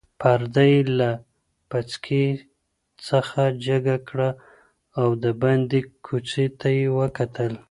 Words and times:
پرده 0.19 0.63
یې 0.73 0.79
له 0.99 1.09
پیڅکې 1.69 2.25
څخه 3.07 3.41
جګه 3.67 3.95
کړه 4.07 4.29
او 4.99 5.07
د 5.23 5.25
باندې 5.41 5.79
کوڅې 6.05 6.45
ته 6.59 6.67
یې 6.77 6.85
وکتل. 6.99 7.53